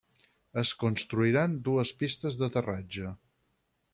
Es 0.61 0.71
construiran 0.83 1.53
dues 1.69 1.93
pistes 2.01 2.39
d'aterratge. 2.41 3.15